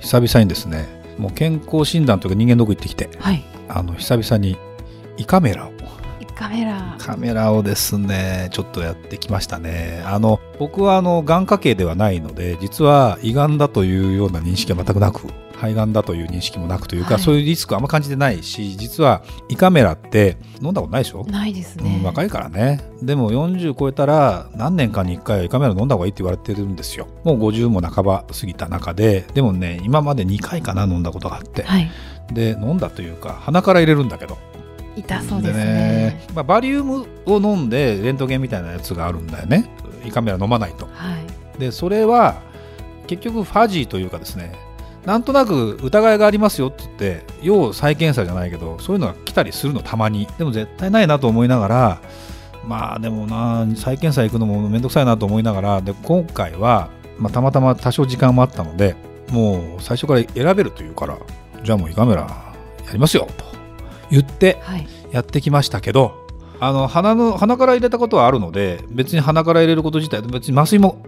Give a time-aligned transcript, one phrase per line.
[0.00, 0.86] 久々にですね
[1.18, 3.42] もう健康診断というか人間ドック行ってきてはい。
[3.68, 4.56] あの久々に
[5.16, 5.78] 胃カメラを。
[6.38, 6.94] カメラ。
[7.00, 10.04] カメラをですねちょっとやってきましたね。
[10.06, 15.26] あの僕はあの眼科系ではないので実は胃がんだというような認識は全くなく
[15.60, 17.22] 肺がんだという認識もなくというか、はい。
[17.22, 21.24] そういうリスクあんま感じてないし実は胃カメラって飲んだことないでしょ？
[21.26, 22.80] ないですうねん、若いからね。
[23.02, 27.08] でも40超えたら何年かに1回は胃カメラ飲んだ方がいいって言われてるんですよ。
[27.24, 31.90] もう50も半ば過ぎた中ででもね今まで2回かな飲んだことがあって、はい。
[32.32, 34.38] で飲んだというか鼻から入れるんだけど。
[34.96, 39.70] 痛そうですねまあ、バリウムを飲んでレントゲンみたいなやつがあるんだよね。
[40.04, 40.86] 胃カメラ飲まないと。
[40.86, 40.90] は
[41.56, 41.60] い。
[41.60, 42.42] でそれは
[43.06, 44.52] 結局ファジーというかですね
[45.04, 50.26] なんとなく疑いがありますよって言って要再検査じゃないけどそういうのが来たりするのたまに。
[50.38, 52.02] でも絶対ないなと思いながら
[52.64, 58.96] まあでもな再検査行くのもめんどくさいなと思いながらで今回は、まあ、たまたま多少時間もあったので
[59.30, 61.18] もう最初から選べるというから
[61.62, 62.22] じゃあもう胃カメラ
[62.86, 63.44] やりますよと
[64.10, 64.86] 言ってはい。
[65.10, 66.26] やってきましたけど
[66.60, 71.02] あの鼻の鼻から入れたことはあるので別に鼻から入れること自体別に麻酔も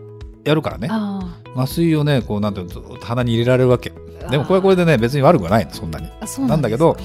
[0.45, 0.89] やるからね。
[0.91, 1.21] あ
[1.57, 3.93] 麻酔をねこうなんていうの鼻に入れられるわけ。
[4.25, 6.09] あでもこれはこれでね別に悪くはないのそんなに。
[6.21, 6.97] あそうなんだけど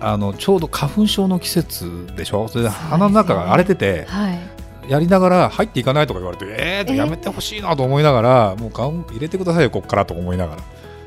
[0.00, 2.48] あのちょうど花粉症の季節でしょ？
[2.48, 4.38] それで鼻の中が荒れててかはい。
[4.88, 10.62] やりながら入っていかないとか言われてえー、えやめてほしいなと思いながらもう顔入れてくださいよこっからと思いながら。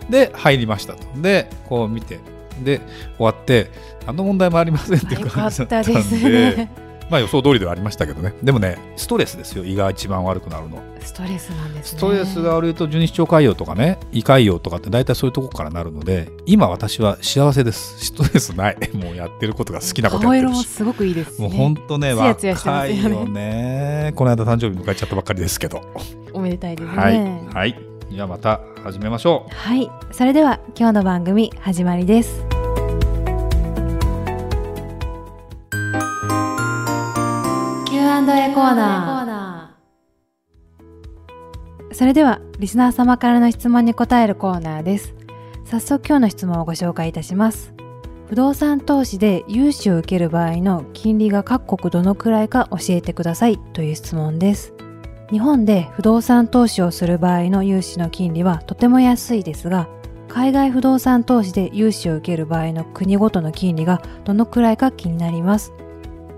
[0.10, 1.06] で入りましたと。
[1.22, 2.20] でこう見て
[2.64, 2.80] で
[3.18, 3.72] 終わって
[4.06, 6.56] 何の問題もありませんっていう感じだったんで。
[6.56, 6.72] ね。
[7.10, 8.34] まあ予想通りではありましたけどね。
[8.42, 9.66] でもねストレスですよ。
[9.66, 11.98] 胃が一番悪くなるのストレスなんですね。
[12.00, 18.06] ストレスが悪いと十二指腸潰瘍とかね胃潰瘍とかって大体そういうとこからなるので今私は幸せです。
[18.06, 18.78] ストレスない。
[18.94, 20.60] もうやってることが好きなこと顔やってるし。
[20.60, 21.48] 色もすごくいいですね。
[21.48, 24.14] もう本当ねツヤツヤしてま若いよね。
[24.16, 25.82] この間誕生日迎えちゃったばっかりですけど、
[26.34, 26.98] おめでたいですね。
[26.98, 27.56] はい。
[27.56, 27.94] はい。
[28.14, 29.56] じゃあまた始めましょう。
[29.56, 32.46] はい、それでは今日の番組始まりです。
[37.90, 39.23] Q&A コーナー。
[41.94, 45.14] それではリスナー様からの質問に答えるコーナーです。
[45.66, 47.74] 早速今日の質問をご紹介いたします。
[48.28, 54.74] 不動産投資で融資を受ける場合の金利が各国どのくらいか教えてくださいという質問です。
[55.30, 59.88] 日本で不動産投資をする場合の融資の金利はとても安いですが
[60.28, 65.74] 海外不動産投資で融資を受ける場合の国ごとの金利がどのくらいか気になります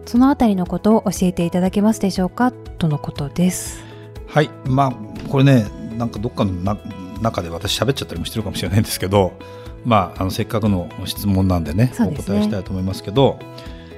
[0.05, 2.51] そのあたりのことを教えていただけますでしょうか？
[2.51, 3.83] とのことです
[4.27, 6.77] はいまあこれねなんかどっかのな
[7.21, 9.33] 中で私喋っちゃったりもしてるかもしれないんですけど
[9.85, 11.93] まああのせっかくの質問なんでねね。
[12.17, 13.39] 答えしたいと思いますけど、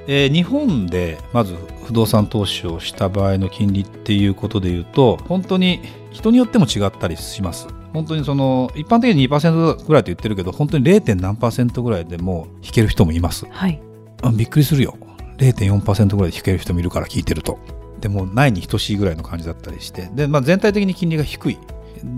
[0.06, 5.80] えー日本でまず不動産投資をした場合の金利っていうことでいうと本当に
[6.10, 7.68] 人によっても違ったりします。
[7.92, 11.14] 本当にその一般的に2%ぐらいと言ってるけど本当に 0.
[11.14, 13.46] 何パーセントぐらいでも引ける人もいます。
[13.50, 13.80] はい。
[14.22, 14.96] あびっくりするよ。
[15.38, 17.58] 0.4%ぐらいで引ける人もいるから聞いてると
[18.00, 20.08] でもないに等しいぐらいの感じだったりして。
[20.14, 21.58] で、まあ、全体的に金利が低い。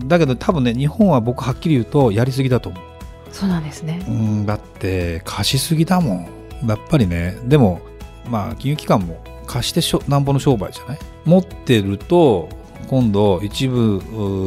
[0.07, 2.83] だけど多分ね日本は僕はっきり言うとやりすぎだと思う。
[3.33, 4.05] そうなんですね。
[4.07, 6.69] うんだって貸しすぎだもん。
[6.69, 7.39] やっぱりね。
[7.45, 7.81] でも
[8.29, 10.99] まあ金融機関も貸してしょなんぼの商売じゃない？
[11.25, 12.49] 持ってると
[12.89, 13.97] 今度一部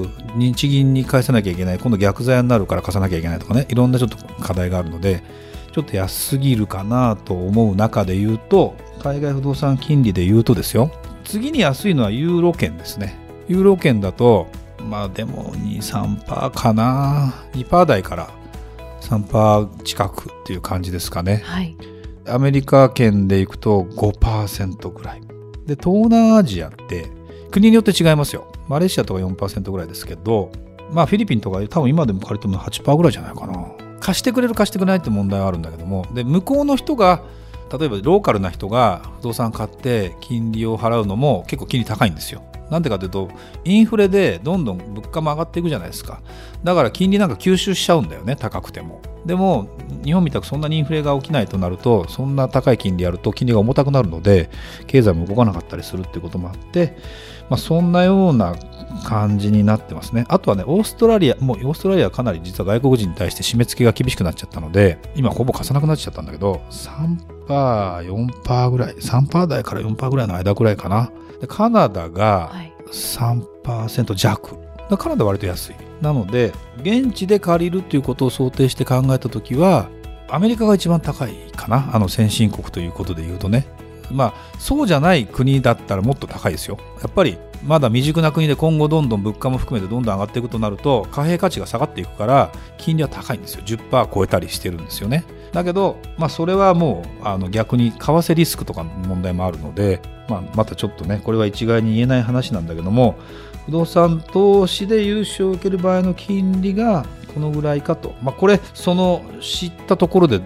[0.03, 1.79] う日銀に返さなきゃいけない。
[1.79, 3.65] 今度逆ザヤになるから貸さなきゃいけないとかね。
[3.69, 5.23] いろんなちょっと課題があるので
[5.71, 10.91] ちょっと安すぎるかなと思う中で言うと海外不動産金利で言うとですよ
[11.23, 13.15] 次に安いのはユーロ圏ですね。
[13.47, 14.47] ユーロ圏だと
[14.89, 17.33] まあでも23%かな。
[17.53, 18.29] 2%台から
[19.01, 21.41] 3%近くっていう感じですかね。
[21.43, 21.75] はい。
[22.27, 25.21] アメリカ圏でいくと5%ぐらい。
[25.65, 27.07] で東南アジアって
[27.51, 28.51] 国によって違いますよ。
[28.67, 30.51] マレーシアとか4%ぐらいですけど
[30.91, 33.65] まあフィリピンとか多分今でも借りても8%ぐらいじゃないかな。
[33.99, 36.05] 貸してくれる貸してくれないって問題はあるんだけども。
[36.13, 37.23] で向こうの人が
[37.77, 42.43] 例えばローカルな人が不動産買って金利を払うのも結構金利高いんですよ。
[42.69, 43.29] なんでかというと
[43.65, 46.21] インフレでどんどん物価も上がっていくじゃないですか。
[46.63, 49.01] だから金利なんか吸収しちゃうんだよね高くても。
[49.25, 49.67] でも
[50.03, 54.49] 日本みたくそんなにインフレが起きないとなるとそんな高い金利やると金利が重たくなるので
[54.87, 56.97] 経済も動かなかったりするっていうこともあって、
[57.49, 58.55] まあ、そんなような
[59.05, 60.25] 感じになってますね。
[60.27, 71.11] あとはねオーストラリアもうオーストラリアはかなり実は外国人に対して締め付けが厳しくなっちゃったので今ほぼ貸さなくなっちゃったんだけど3、4%ぐらい3%台から4%ぐらいの間ぐらいかな。
[71.41, 72.53] でカナダが
[72.91, 74.61] 3%弱、は
[74.91, 75.75] い、カナダは割と安い。
[76.01, 79.89] なので現地で借りるということを想定して考えた時は
[80.29, 81.89] アメリカが一番高いかな。
[81.93, 83.67] あの先進国ということで言うとね。
[84.11, 86.77] まあそうじゃない国だったらもっと高いですよ。
[87.01, 93.63] やっぱりまだ未熟な国で今後どんどん物価も含めてどんどん上がっていくとなると貨幣価値が下がっていくから金利は高いんですよ。
[93.63, 95.23] 10%超えたりしてるんですよね
[95.53, 103.15] だけど、まあ、それはもうあの逆に為替リスクとかの問題もあるので、まあ、またちょっとねこれは一概に言えない話なんだけども
[103.67, 110.39] 不動産投資で融資を受ける場合の金利がこのぐらいかと、まあ、これその知ったところで、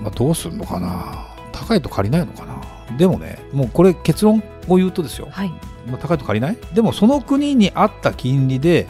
[0.00, 1.28] まあ、どうするのかな。
[1.52, 2.96] 高いと借りないのかな。
[2.96, 5.48] でもねもうこれ結論を言うとですよ、はい、
[5.86, 6.58] まあ、高いと借りない？
[6.74, 8.86] でもその国に合った金利で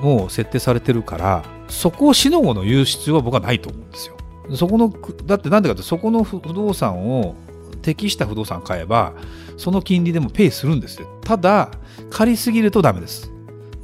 [0.00, 4.17] もう設定されてるからそこをしのごの言う必要は僕はないと思うんですよ
[4.54, 4.92] そこの
[5.26, 7.34] だってなんでかってそこの不動産を
[7.82, 9.12] 適した不動産買えば
[9.56, 11.08] その金利でもペイするんですよ。
[11.22, 11.70] ただ
[12.10, 13.30] 借りすぎるとダメです。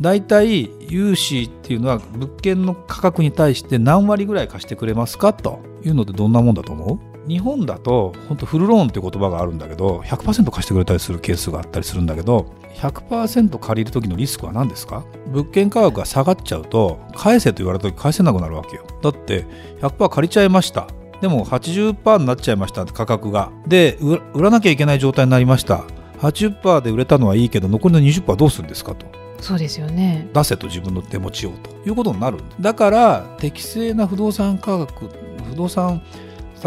[0.00, 7.13] 大体融資っていうのは物件の価格に対して何割ぐらい貸してくれますかというのってどんなもんだと思う？
[7.26, 15.04] 日本だと本当フルローンっていう言葉があるんだけど100%貸してくれたりするケースがあったりするんだけど100%借りる時のリスクは何ですか？
[15.28, 18.84] 物件価格が下がっちゃうと返せと言われた時返せなくなるわけよ。
[19.02, 19.46] だって
[19.80, 20.88] 100%借りちゃいました。
[21.20, 23.50] でも80%になっちゃいました価格が。
[23.66, 25.84] で売らなきゃいけない状態になりました。
[26.18, 29.06] 80%で売れたのはいいけど残りの20%どうするんですかと。
[29.40, 30.28] そうですよね。
[30.34, 31.70] 出せと自分の手持ちをと。
[31.86, 35.10] いうことになるだから適正な不動産価格
[35.48, 36.02] 不動産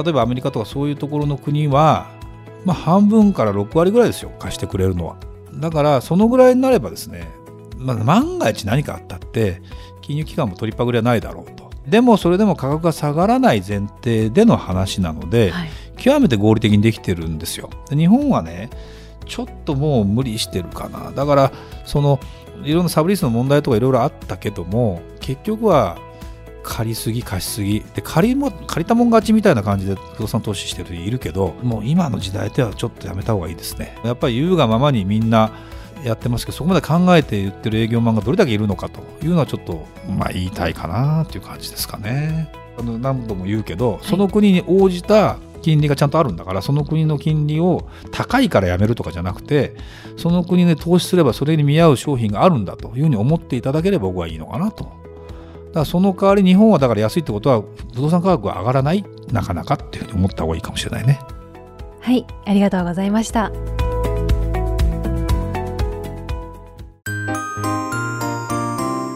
[0.03, 2.11] 例えばアメリカとかそういうところの国は、
[2.65, 5.17] まあ、半分から6割ぐらいですよ貸してくれるのは。
[5.53, 7.27] だからそのぐらいになればですね、
[7.77, 9.61] まあ、万が一何かあったって
[10.01, 11.67] 金融機関も取りっぱぐれはないだろうと。
[11.87, 17.69] でもそれでも価格が下がらない前提での話なので、はい、極めて合理的にできてるんですよ。
[17.89, 18.69] で日本はね
[19.25, 21.11] ちょっともう無理してるかな。
[21.11, 21.51] だから
[21.85, 22.19] その
[22.63, 25.97] いろんなサブリースの問題とかいろいろあったけども結局は
[26.67, 27.83] 借りすぎ貸しすぎ。
[27.95, 33.97] で借りも借りたもん勝ちみたいな感じで不動産投資してる人いるけどもう今の時代ではちょっとやめた方がいいですね。
[34.03, 35.51] やっぱり言うがままにみんな
[36.03, 42.51] やってますけどそこまで考えて言ってる営業マンがどれだけいるのかというのはちょっとまあ言いたいかなっていう感じですかね。
[42.77, 49.75] あの何度も言うけどその国に応じた金利がちゃんとあるんだからその国の金利を高いからやめるとかじゃなくて
[50.15, 55.06] その国で投資すればそれに見合う商品があるんだというふうに思っていただければ僕はいいのかなと。
[55.77, 57.63] だその代わり日本はだから安いってことは
[57.93, 61.19] 不動産価格が上がらないなかなかっていうふうに思った方がいいかもしれないね。
[62.01, 63.51] はいありがとうございました。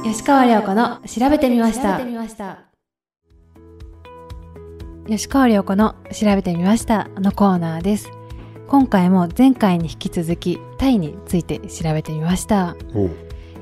[0.04, 2.00] 吉川亮子の調べてみました。
[5.08, 7.08] 吉川亮子の調べてみました。
[7.16, 8.12] のコーナーです。
[8.72, 12.74] 今回も前回に引き続きタイについて調べてみました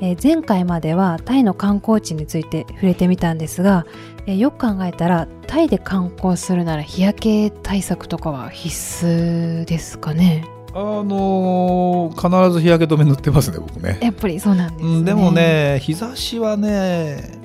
[0.02, 3.86] えー、前回まではタイの観光地について触れてみたんですが、
[4.26, 10.46] えー、よく考えたらタイで観光するなら日焼け対策とかは必須ですかね？
[10.72, 14.00] あのー、必ず日焼け止め塗ってますね僕ね。
[14.02, 17.38] やっぱりそうなんです、ね、でもね日差しはね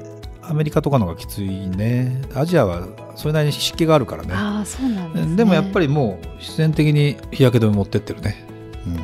[0.42, 2.20] アメリカとかのがきついね。
[2.34, 4.34] アジアはそれなりに湿気があるからね。
[4.34, 8.46] あそうなんです、ね、でもやっぱりもう必然的に日焼け止め持ってってるね、
[8.86, 9.00] うん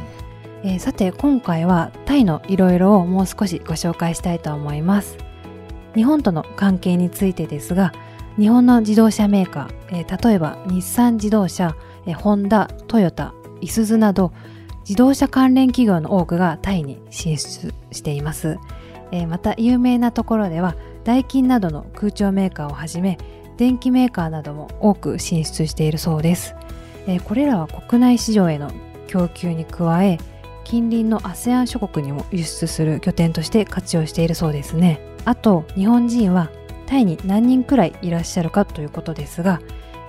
[0.62, 5.16] えー、さて今回はタイのいろいろをもう少しご紹介したいと思います。
[5.94, 7.92] 日本との関係についてですが
[8.38, 11.76] 日本の自動車メーカー、えー、例えば日産自動車、
[12.06, 14.32] えー、ホンダトヨタいすゞなど
[14.80, 18.58] 自動車関連企業の多くがタイに進出しています、
[19.12, 23.18] えー、また有名なところではダイキンなどの空調メーカーをはじめ
[23.56, 26.54] 電機メーカーなども多く進出しているそうです、
[27.06, 28.70] えー、これらは国内市場への
[29.06, 30.18] 供給に加え
[30.70, 35.00] 近隣の ASEAN 諸国にも輸出する拠点として活用しているそうですね。
[35.24, 36.48] あと日本人は
[36.86, 39.60] タイに何人くらいいらっしゃるかということですが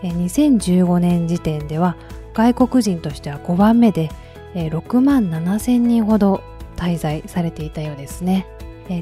[0.04, 1.98] 2015年時点では
[2.36, 4.12] 外国人としては5番目で
[4.54, 6.44] 6万7千人ほど
[6.76, 8.46] 滞在されていたようですね。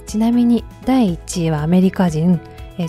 [0.06, 2.39] ちなみに第1位はアメリカ人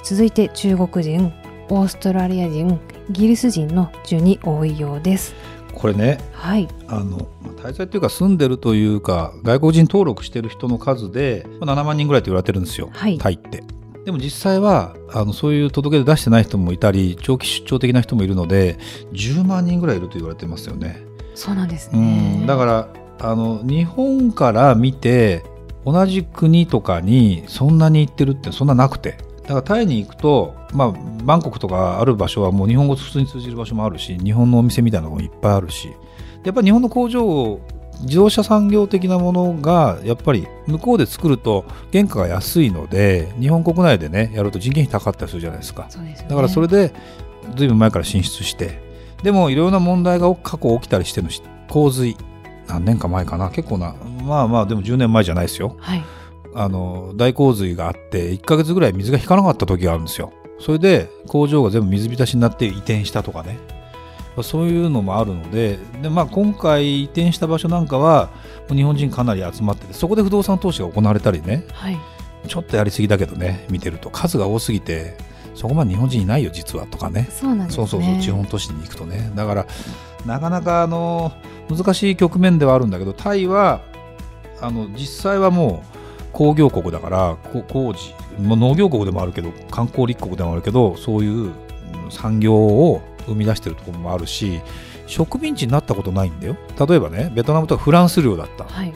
[0.04, 1.32] 続いて中国人
[1.70, 5.34] オーストラリア人イギリス人の順に多いようです。
[5.80, 6.68] これねはい。
[6.88, 13.18] あのまあ滞在というか住んでるというか外国人登録してる人の数でまあ7万人ぐらいと言われてるんですよ、はい。
[13.18, 13.64] タイって。
[14.04, 18.78] でも実際はあのそういう届け出出してない人もいたり長期出張的な人もいるので
[19.12, 21.02] 10万人ぐらいいると言われてますよね。
[21.34, 22.46] そうなんですうねん。
[22.46, 25.44] だからあの日本から見て
[25.84, 29.18] 同じ国とかにそんなに行ってるってそんななくて
[29.50, 30.92] だからタイに行くと、まあ、
[31.24, 35.92] バンコクとかある場所はもう日本語普通に通じる場所もあるし日本のお店みたいなのもいっぱいあるし。
[36.44, 37.60] やっぱり日本の工場
[38.02, 45.88] 自動車産業的なものがやっぱり向こうで作ると原価が安いので日本国内でねやると人件費高かったりするじゃないですか。
[45.98, 46.16] ね。
[46.28, 46.94] だからそれで
[47.56, 48.80] ずいぶん前から進出して。
[49.24, 52.16] でもいろいろな問題が過去起きたりしてるのし洪水。
[52.68, 53.50] 何年か前かな。
[53.50, 55.76] 結構なまあまあでも10年前じゃないですよ。
[55.80, 56.04] はい
[56.54, 60.32] あの大洪水があって1ヶ月ぐらい水が引かなかった時があるんですよ。
[60.58, 63.58] それで工場が全部水浸しになって移転したとかね。
[64.42, 68.30] そういうのもあるのでで、まあ、今回移転した場所なんかは
[68.68, 71.64] 日本人かなり集まっててそこで不動産投資が行われたりね。
[71.72, 71.98] はい。
[72.46, 74.10] ちょっとやりすぎだけどね見てると。
[74.10, 75.16] 数が多すぎて
[75.54, 77.28] そこまで日本人いないよ実はとかね。
[77.30, 77.86] そうなんですね。
[77.86, 79.30] そうそうそう地方都市に行くとね。
[79.34, 79.66] だから
[80.24, 81.32] なかなかあの
[81.68, 83.80] 難しい局面ではあるんだけどタイは
[84.60, 85.99] あの実際はもう
[86.32, 94.60] 工業国だからこ工事、まあ、農業国でもあるけど観光立国でもあるけどそういううん産業を生み出してるところもあるし
[95.06, 96.56] 植民地になったことないんだよ。
[96.86, 98.64] 例えばねベトナムとかフランス領だった。
[98.64, 98.92] はい。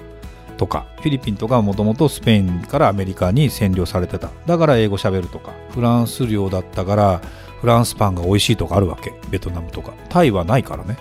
[0.56, 4.30] とかフィリピンとかはもともとスペインからアメリカに占領されてた。
[4.46, 7.20] だから英語喋るとかフランス領だったから
[7.60, 9.12] フランスパンが美味しいとかあるわけ。
[9.30, 9.92] ベトナムとか。
[10.08, 10.96] タイはないからね。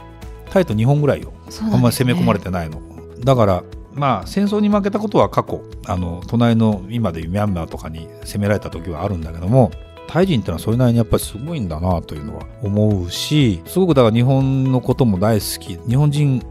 [0.49, 1.31] タイと日本ぐらいよ。
[1.49, 2.81] そうあんまり攻め込まれてないの。
[3.19, 9.71] だからまあ戦争に負けたことは過去あの隣の今でいうミャンマーとかに攻められた時はあるんだけども
[10.07, 16.43] タイ人ってのはそれなりにやっぱりすごいんだなというのは思うしすごくだから日本のことも大好き日本人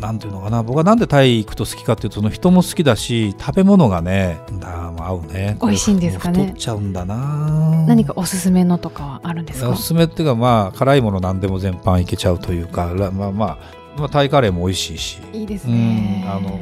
[0.00, 5.56] なんていうのかな僕はなんでタイ行くと好きかっていうとその人も好きだし食べ物がねだ合うね。
[5.60, 6.42] 美味しいんですかね。
[6.44, 9.70] 太っちゃうんだな何かおすすめのとかはあるんですか？
[9.70, 13.58] おすすめっていうかまあ辛いもの何でも全般いけちゃうというからまあまあ、
[13.98, 15.18] まあ、タイカレーも美味しいし。
[15.32, 16.58] いいですうねんあの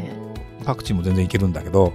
[0.69, 1.95] パクチーも全然いけるんだけど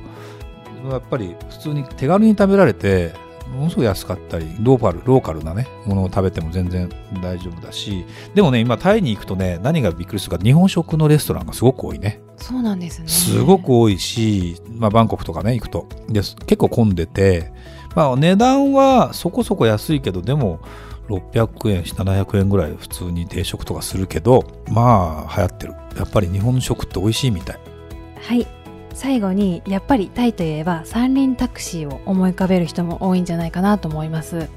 [0.89, 3.13] やっぱり普通に手軽に食べられて
[3.53, 6.89] ものすごい安かったりローカルローカルなねものを食べても全然
[7.21, 8.03] 大丈夫だし
[8.33, 12.19] でもね今タイに行くとね何がびっくりするか日本食のレストランがすごく多いね。
[12.35, 13.07] そうなんですね。
[13.07, 15.87] すごく多いし、まあ、バンコクとかね行くと。
[16.09, 17.53] です結構混んでて、
[17.95, 20.61] まあ、値段はそこそこ安いけどでも
[21.09, 25.73] 600円700円ぐらい普通に定食とかするけどまあ流行ってる。
[25.95, 27.59] やっぱり日本食って美味しいみたい。
[28.19, 28.62] はい
[28.93, 34.47] 最後にやっぱりタイといえば三輪タクシーを思い浮かべる人も多いんじゃないかなと思います。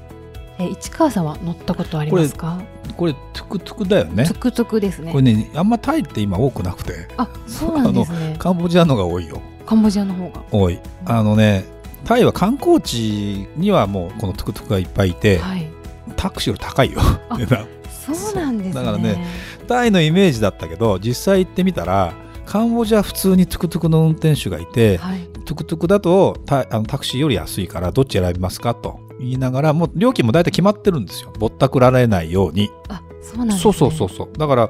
[0.59, 2.59] え市川さんは乗ったことありますか？
[2.95, 4.25] これトゥクトゥクだよね。
[4.25, 5.11] トゥクトゥクですね。
[5.11, 7.07] これねあんまタイって今多くなくて。
[7.17, 8.35] あそうなんですね。
[8.39, 9.41] カンボジアのが多いよ。
[9.65, 10.43] カンボジアの方が。
[10.51, 10.79] 多い。
[11.05, 11.65] あのね
[12.05, 15.67] タイは観光地にはもうこのトゥクトゥクがいっぱいいて、はい。
[16.15, 17.01] タクシーより高いよ。
[17.89, 18.73] そうなんですね。
[18.73, 19.25] だからね
[19.67, 22.13] タイのイメージだったけど実際行ってみたら
[22.47, 25.27] カンボジア普通にトゥクトゥクの運転手がいて、はい。
[25.45, 31.33] トゥクトゥクだとタあのタクシーより安いからどっち選びますかと言いながらもう料金も大体決まってるんですよ。
[31.37, 32.69] ぼったくられないように。
[32.87, 33.61] あそうなんですね。
[33.61, 34.37] そうそうそうそう。
[34.37, 34.69] だから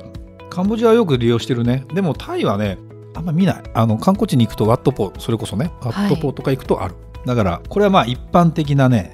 [0.50, 1.86] カンボジアはよく利用してるね。
[1.94, 2.80] でもタイはね
[3.14, 3.64] あんま見ない。
[3.74, 9.14] あの観光地に行くとワットポーそれこそねワットポーとか行くとある、だからこれはまあ一般的なね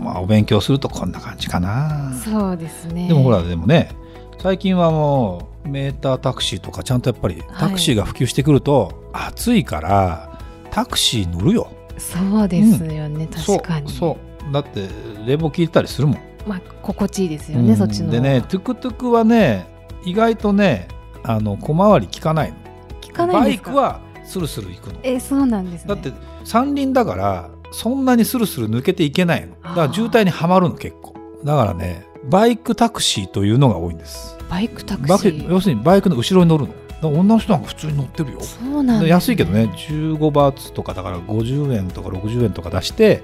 [0.00, 2.12] まあお勉強するとこんな感じかな。
[2.24, 3.08] そうですね。
[3.08, 3.94] でもほらでもね
[4.42, 10.36] 最近はもうメータータクシーとかちゃんとやっぱりタクシーが普及してくると、暑いから
[10.72, 11.70] タクシー乗るよ。
[11.96, 13.88] そうですよね、確かに。
[13.92, 14.18] そ
[14.50, 14.52] う。
[14.52, 14.88] だって
[15.24, 16.18] 冷房効いたりするもん。
[16.44, 17.76] まあ心地いいですよね、うん。
[17.76, 18.10] そっちの。
[18.10, 19.64] でねトゥクトゥクはね
[20.04, 20.88] 意外とね
[21.22, 22.56] あの小回り利かないの。
[23.00, 24.98] 利かないバイクはスルスル行くの。
[25.04, 25.94] えそうなんですね。
[25.94, 29.54] だって三輪だからそんなにスルスル抜けていけないの。
[29.62, 31.14] だから渋滞にはまるの結構。
[31.44, 34.36] だからねバイクタクシーというのが多いんです。
[34.48, 35.50] バイクタクシー？
[35.50, 36.74] 要するにバイクの後ろに乗るの。
[37.02, 38.40] 女の人なんか普通に乗ってるよ。
[38.40, 43.22] そうなんね、安いけどね15バーツとかだから50円とか60円とか出して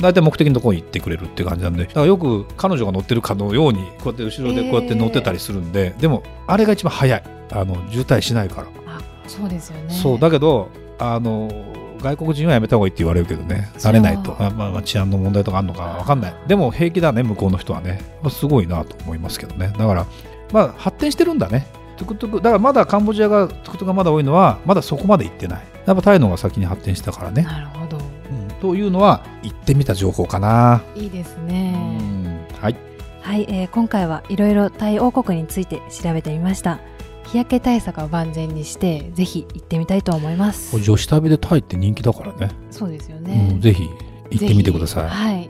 [0.00, 1.84] 大体目的のところに行ってくれるって感じなんで。
[1.84, 7.22] だからよく彼女が乗ってるかのようにこうやって後ろでこうやって乗ってたりするんで、でもあれが一番早い。
[7.54, 8.98] あの渋滞しないから、あ
[9.28, 9.92] そうですよね。
[9.92, 11.50] そうだけどあの
[12.02, 13.70] 外国人はやめた方がいいって言われるけどね。
[13.76, 14.36] 慣れないと。
[14.38, 16.34] あ、まあ、まあ治安の問題とかあるのか分かんない。
[16.46, 19.72] でも平気だね向こうの人はね、まあ、すごいなと思いますけどね。
[19.78, 20.06] だから
[20.52, 21.66] まあ発展してるんだね。
[21.96, 22.36] トゥクトゥク。
[22.38, 25.62] だからまだカンボジアがトゥクトゥクがまだ多いのはまだそこまで行ってない。
[25.86, 27.98] やっぱタイの方が先に発展したからね、なるほど。
[27.98, 28.48] うん。
[28.60, 32.46] というのは行ってみた情報かな、いいですうねん。
[32.60, 32.76] はい。
[33.22, 36.80] はい、えー今回はいろいろタイ王国について調べてみました
[37.32, 42.50] 日焼け対策は万全にしてぜひ行ってみたいと思います女子旅でタイって人気だからね。
[42.70, 43.88] そうですようねん、ぜひ
[44.30, 45.08] 行ってみてください。
[45.08, 45.48] はい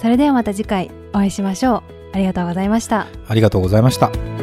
[0.00, 4.35] それではまた次回お会いしましょうありがとうございましたありがとうございました。